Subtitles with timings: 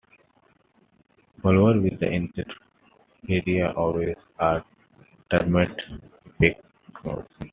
[1.41, 4.65] Flowers with inferior ovaries are
[5.29, 5.79] termed
[6.39, 7.27] epigynous.